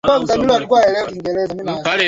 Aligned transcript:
Wazee 0.07 0.37
walifurahia 0.37 1.05
kutoa 1.05 1.07
simulizi 1.07 1.63
za 1.63 1.71
hadithi. 1.73 1.89